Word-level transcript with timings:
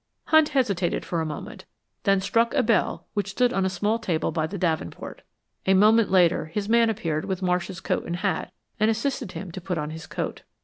Hunt 0.23 0.49
hesitated 0.49 1.05
for 1.05 1.21
a 1.21 1.27
moment, 1.27 1.65
then 2.05 2.21
struck 2.21 2.55
a 2.55 2.63
bell 2.63 3.05
which 3.13 3.29
stood 3.29 3.53
on 3.53 3.67
a 3.67 3.69
small 3.69 3.99
table 3.99 4.31
by 4.31 4.47
the 4.47 4.57
davenport. 4.57 5.21
A 5.67 5.75
moment 5.75 6.09
later 6.09 6.45
his 6.45 6.67
man 6.67 6.89
appeared 6.89 7.23
with 7.25 7.43
Marsh's 7.43 7.79
coat 7.79 8.07
and 8.07 8.15
hat 8.15 8.51
and 8.79 8.89
assisted 8.89 9.33
him 9.33 9.51
to 9.51 9.61
put 9.61 9.77
on 9.77 9.91
his 9.91 10.07
coat. 10.07 10.41